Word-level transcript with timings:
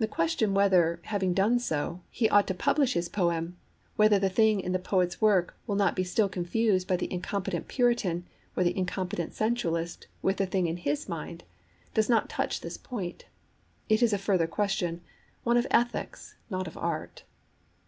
The 0.00 0.08
question 0.08 0.52
whether, 0.52 0.98
having 1.04 1.32
done 1.32 1.60
so, 1.60 2.00
he 2.10 2.28
ought 2.28 2.48
to 2.48 2.54
publish 2.54 2.94
his 2.94 3.08
poem; 3.08 3.56
whether 3.94 4.18
the 4.18 4.28
thing 4.28 4.58
in 4.58 4.72
the 4.72 4.80
poet's 4.80 5.20
work 5.20 5.56
will 5.64 5.76
not 5.76 5.94
be 5.94 6.02
still 6.02 6.28
confused 6.28 6.88
by 6.88 6.96
the 6.96 7.12
incompetent 7.14 7.68
Puritan 7.68 8.26
or 8.56 8.64
the 8.64 8.76
incompetent 8.76 9.34
sensualist 9.34 10.08
with 10.22 10.38
the 10.38 10.46
thing 10.46 10.66
in 10.66 10.78
his 10.78 11.08
mind, 11.08 11.44
does 11.94 12.08
not 12.08 12.28
touch 12.28 12.62
this 12.62 12.76
point; 12.76 13.26
it 13.88 14.02
is 14.02 14.12
a 14.12 14.18
further 14.18 14.48
question, 14.48 15.02
one 15.44 15.56
of 15.56 15.68
ethics, 15.70 16.34
not 16.50 16.66
of 16.66 16.76
art. 16.76 17.22